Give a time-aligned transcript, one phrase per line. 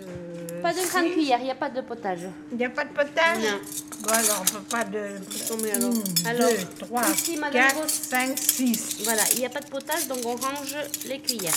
[0.00, 0.88] Euh, Pas de si.
[0.88, 2.20] grande cuillère, il n'y a pas de potage.
[2.52, 3.38] Il n'y a pas de potage?
[3.38, 3.60] Non.
[4.02, 5.16] Bon, alors, on peut pas de...
[5.48, 5.90] Tombez alors.
[6.24, 6.56] 1, Alors, 2,
[6.86, 7.92] 3, ici, Madame 4, Ross.
[7.92, 8.98] 5, 6.
[9.04, 10.76] Voilà, il n'y a pas de potage, donc on range
[11.06, 11.54] les cuillères.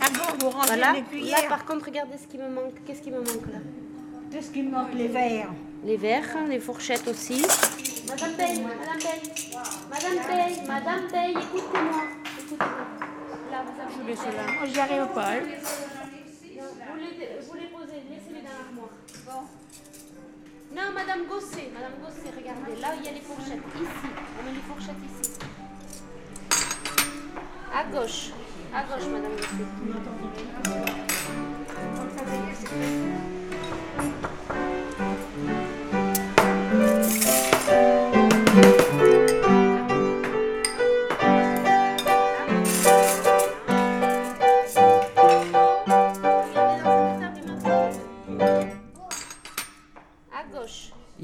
[0.00, 0.92] Ah bon, vous rangez Voilà.
[0.92, 2.74] les Là, cuillères par contre, regardez ce qui me manque.
[2.86, 3.58] Qu'est-ce qui me manque là?
[4.30, 4.94] Qu'est-ce qui manque?
[4.94, 5.52] Les verres.
[5.84, 7.42] Les verres, les fourchettes aussi.
[8.08, 9.30] Madame Paye, Madame Paye,
[9.90, 12.02] Madame Paye, Madame Paye, écoutez-moi.
[12.38, 12.86] Écoutez-moi.
[13.50, 14.52] Là, vous avez cela.
[14.58, 15.28] Moi, j'y arrive pas.
[15.32, 15.40] hein.
[16.54, 18.90] Vous les, vous les posez, laissez-les dans l'armoire.
[19.24, 19.46] Bon.
[20.74, 23.62] Non, Madame Gosset, Madame Gosset, regardez, là il y a les fourchettes.
[23.76, 24.08] Ici,
[24.38, 25.38] on met les fourchettes ici.
[27.72, 28.30] À gauche,
[28.74, 29.72] à gauche, Madame Gosset.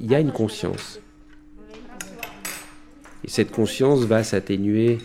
[0.08, 1.00] Il y a une conscience.
[3.22, 4.96] Et cette conscience va s'atténuer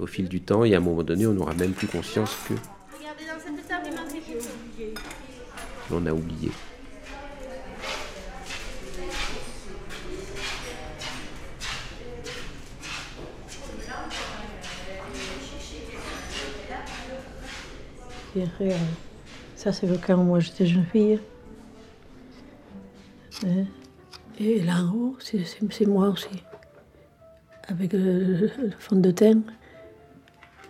[0.00, 2.54] au fil du temps et à un moment donné, on n'aura même plus conscience que
[5.88, 6.50] l'on a oublié.
[19.54, 21.20] Ça c'est le quand moi j'étais jeune fille.
[24.40, 26.42] Et là en haut, c'est- moi aussi.
[27.68, 29.40] Avec le, le fond de teint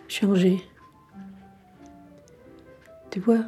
[0.09, 0.63] changé.
[3.11, 3.45] Tu vois?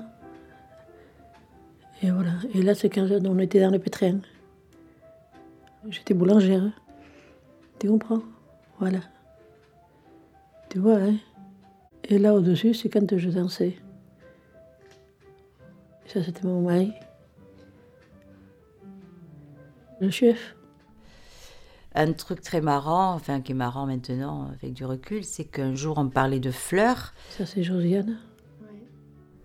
[2.03, 2.33] Et voilà.
[2.55, 4.19] Et là, c'est quand on était dans le pétrin.
[5.89, 6.62] J'étais boulangère.
[7.78, 8.22] Tu comprends?
[8.78, 9.00] Voilà.
[10.70, 11.17] Tu vois, hein?
[12.05, 13.77] Et là, au-dessus, c'est quand je dansais.
[16.06, 16.92] Ça, c'était mon mari.
[20.01, 20.57] Le chef.
[21.95, 25.97] Un truc très marrant, enfin qui est marrant maintenant avec du recul, c'est qu'un jour
[25.99, 28.19] on parlait de fleurs Ça, c'est Josiane.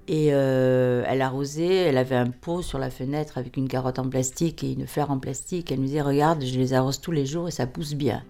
[0.08, 4.10] et euh, elle arrosait, elle avait un pot sur la fenêtre avec une carotte en
[4.10, 5.72] plastique et une fleur en plastique.
[5.72, 8.22] Elle nous disait Regarde, je les arrose tous les jours et ça pousse bien.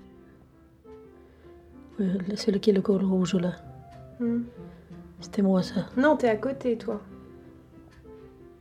[1.98, 3.54] Là, c'est lequel le col rouge, là
[4.20, 4.44] Hmm.
[5.20, 5.88] C'était moi, ça.
[5.98, 7.02] Non, t'es à côté, toi.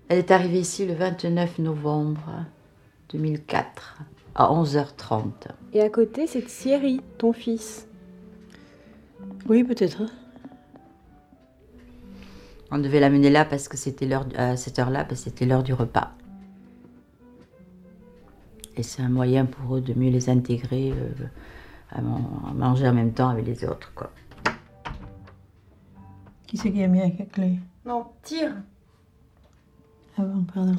[0.09, 2.47] Elle est arrivée ici le 29 novembre
[3.13, 4.01] 2004
[4.35, 5.23] à 11h30.
[5.73, 7.87] Et à côté, c'est Thierry, ton fils.
[9.49, 10.03] Oui, peut-être.
[12.71, 15.63] On devait l'amener là parce que c'était l'heure à cette heure-là parce que c'était l'heure
[15.65, 16.13] du repas.
[18.77, 21.27] Et c'est un moyen pour eux de mieux les intégrer, euh,
[21.91, 24.11] à, man- à manger en même temps avec les autres, quoi.
[26.47, 27.59] Qui c'est qui a mis avec la clé?
[27.85, 28.55] Non, tire.
[30.17, 30.77] Ah bon, pardon.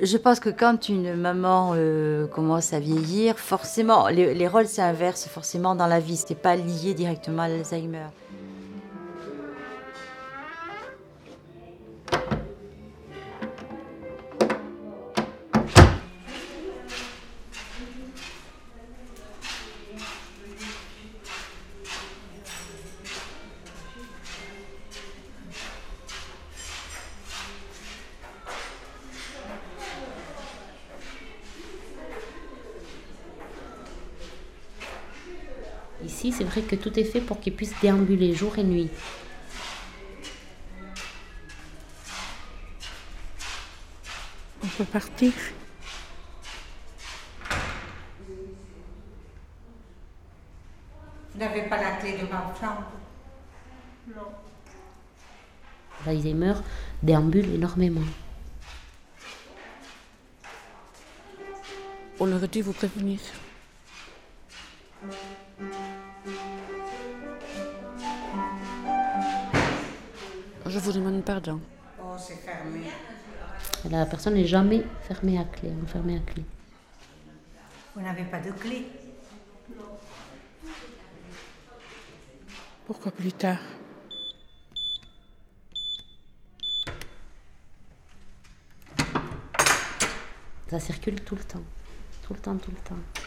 [0.00, 5.28] Je pense que quand une maman euh, commence à vieillir, forcément, les, les rôles s'inversent
[5.28, 6.16] forcément dans la vie.
[6.16, 8.06] C'est pas lié directement à l'Alzheimer.
[36.04, 38.90] Ici, c'est vrai que tout est fait pour qu'il puisse déambuler jour et nuit.
[44.64, 45.32] On peut partir.
[51.32, 52.84] Vous n'avez pas la clé de ma chambre
[56.04, 56.54] L'Alzheimer
[57.02, 58.00] déambule énormément.
[62.18, 63.20] On aurait dû vous prévenir.
[70.72, 71.60] Je vous demande pardon.
[72.00, 72.80] Oh, c'est fermé.
[73.90, 76.42] La personne n'est jamais fermée à clé, enfermée à clé.
[77.94, 78.86] Vous n'avez pas de clé
[82.86, 83.58] Pourquoi plus tard?
[90.70, 91.64] Ça circule tout le temps.
[92.22, 93.21] Tout le temps, tout le temps.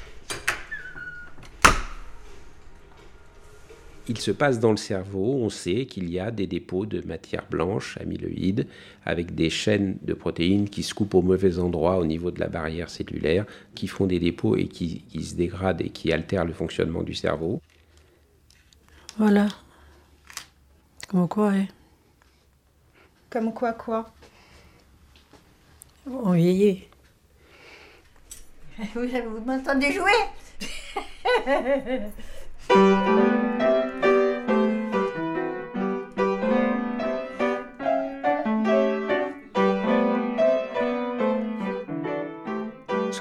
[4.07, 7.47] Il se passe dans le cerveau, on sait qu'il y a des dépôts de matière
[7.49, 8.67] blanche amyloïde
[9.03, 12.47] avec des chaînes de protéines qui se coupent au mauvais endroit au niveau de la
[12.47, 16.53] barrière cellulaire, qui font des dépôts et qui, qui se dégradent et qui altèrent le
[16.53, 17.61] fonctionnement du cerveau.
[19.17, 19.47] Voilà.
[21.07, 21.65] Comme quoi, hein.
[23.31, 24.13] Comme quoi, quoi?
[26.05, 26.83] On vieillit.
[28.93, 30.11] Vous, vous m'entendez jouer?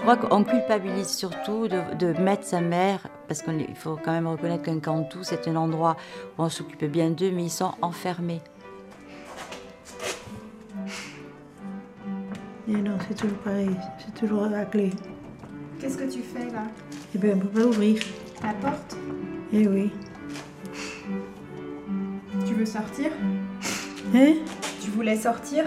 [0.04, 4.64] crois qu'on culpabilise surtout de, de mettre sa mère, parce qu'il faut quand même reconnaître
[4.64, 5.96] qu'un cantou, c'est un endroit
[6.38, 8.42] où on s'occupe bien d'eux, mais ils sont enfermés.
[12.68, 13.70] Et non, c'est toujours pareil.
[13.98, 14.90] C'est toujours à la clé.
[15.80, 16.64] Qu'est-ce que tu fais là?
[17.14, 18.02] Eh bien, on ne peut pas ouvrir.
[18.42, 18.98] La porte?
[19.54, 19.90] Eh oui.
[22.46, 23.10] Tu veux sortir?
[24.14, 24.34] Hein?
[24.82, 25.64] Tu voulais sortir?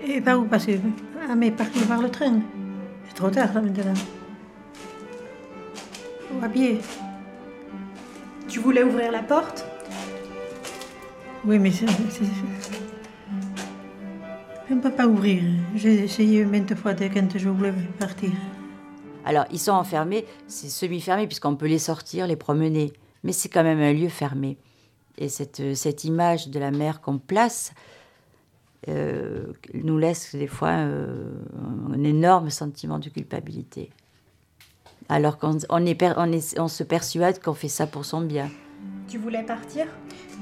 [0.00, 0.80] Et par où passer?
[1.28, 2.40] Ah, mais partir par le train.
[3.10, 3.92] C'est trop tard, maintenant.
[6.32, 6.80] Ou à.
[8.48, 9.66] Tu voulais ouvrir la porte?
[11.44, 11.86] Oui, mais c'est...
[14.68, 15.42] Je ne peux pas ouvrir.
[15.74, 18.30] J'ai essayé maintes fois dès quand je voulais partir.
[19.24, 22.92] Alors, ils sont enfermés, c'est semi-fermé, puisqu'on peut les sortir, les promener.
[23.24, 24.56] Mais c'est quand même un lieu fermé.
[25.18, 27.72] Et cette image de la mer qu'on place
[28.88, 29.44] euh,
[29.74, 31.32] nous laisse des fois euh,
[31.94, 33.90] un énorme sentiment de culpabilité.
[35.08, 38.20] Alors qu'on on est per- on est- on se persuade qu'on fait ça pour son
[38.22, 38.48] bien.
[39.08, 39.86] Tu voulais partir?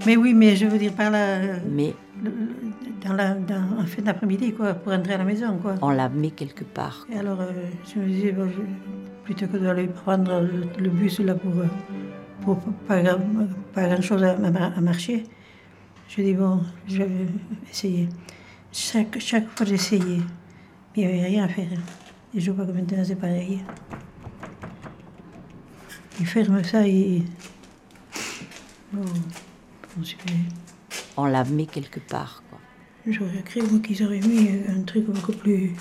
[0.07, 1.39] Mais oui, mais je veux dire par là,
[1.69, 2.31] Mais le-
[3.05, 5.75] dans la, dans, en fin d'après-midi, quoi, pour rentrer à la maison, quoi.
[5.83, 7.07] on la met quelque part.
[7.13, 7.51] Et alors, euh,
[7.93, 11.53] je me disais, bon, je- plutôt que d'aller prendre le, le bus là pour,
[12.43, 13.03] pour pas,
[13.75, 15.25] pas grand-chose à marcher,
[16.09, 17.27] je dis, bon, je vais
[17.71, 18.09] essayer.
[18.73, 20.21] Chaque, chaque fois, j'essayais,
[20.97, 21.69] mais il n'y avait rien à faire.
[22.35, 23.61] Et je vois que maintenant, c'est pareil.
[26.21, 27.23] Ils ferment ça et...
[28.93, 30.17] Bon, bon, c'est-
[31.17, 32.43] On la met quelque part.
[32.51, 32.59] Quoi.
[33.07, 35.75] J'aurais cru qu'ils auraient mis un truc beaucoup plus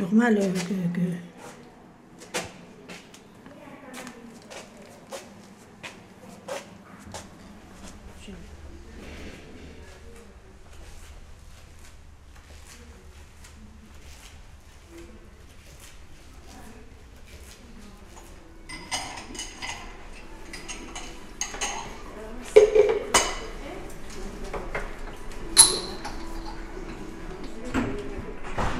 [0.00, 0.98] normal que.
[0.98, 1.16] que-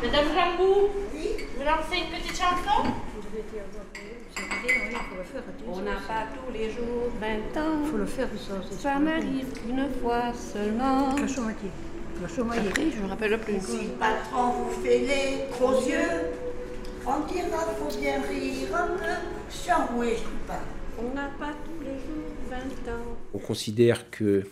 [0.03, 0.89] Madame Jambou
[1.57, 2.93] Vous lancez une petite chanson
[5.67, 7.85] On n'a pas tous les jours 20 ans.
[7.85, 8.77] faut le faire, ça.
[8.77, 11.15] Ça m'arrive une fois seulement.
[11.17, 11.71] La chaumoyer.
[12.21, 12.69] La.
[12.69, 13.61] Après, je me rappelle plus.
[13.61, 16.33] Si le patron vous fait les gros yeux,
[17.07, 19.05] on dira faut bien rire un peu,
[19.49, 20.61] sans oui, je sais pas.
[20.99, 23.17] On n'a pas tous les jours 20 ans.
[23.33, 24.45] On considère que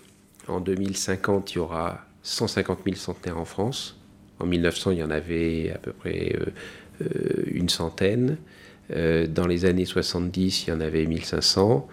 [0.49, 4.01] en 2050, il y aura 150 000 centenaires en France.
[4.39, 6.47] En 1900, il y en avait à peu près euh,
[7.03, 8.39] euh, une centaine.
[8.93, 11.89] Euh, dans les années 70, il y en avait 1500.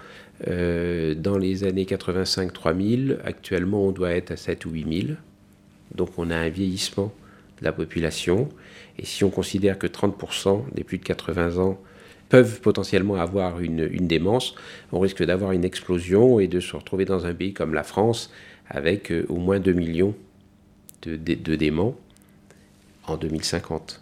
[0.47, 3.19] Euh, dans les années 85, 3000.
[3.23, 5.17] Actuellement, on doit être à 7 ou 8000.
[5.95, 7.13] Donc on a un vieillissement
[7.59, 8.49] de la population.
[8.99, 11.79] Et si on considère que 30% des plus de 80 ans
[12.29, 14.53] peuvent potentiellement avoir une, démence,
[14.91, 18.31] on risque d'avoir une explosion et de se retrouver dans un pays comme la France
[18.67, 20.13] avec euh, au moins 2 millions
[21.03, 21.95] de, de, de déments
[23.05, 24.01] en 2050.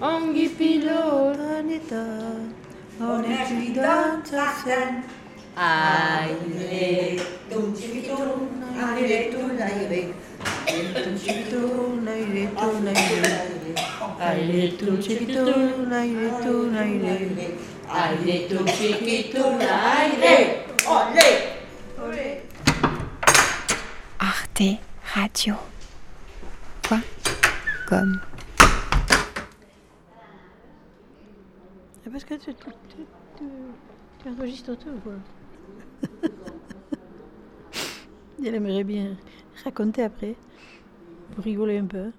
[0.00, 2.02] ongi pilotan eta
[3.00, 5.04] oniskidantzatzen.
[5.56, 7.20] Hakika sue,
[9.20, 10.14] escolas mintzatzen,
[12.66, 17.52] Ongi pilot pilotan eta oniskidantzatzen.
[17.90, 20.64] Aire, tum chiquitum, aire,
[22.00, 22.40] olé.
[24.18, 24.78] Arte
[25.14, 25.54] Radio.
[26.82, 27.04] Point
[27.88, 28.29] com.
[32.10, 32.96] Parce que tu, tu, tu,
[33.36, 33.44] tu,
[34.22, 35.14] tu enregistres tout, quoi.
[38.44, 39.16] Elle aimerait bien
[39.64, 40.34] raconter après,
[41.34, 42.10] pour rigoler un peu.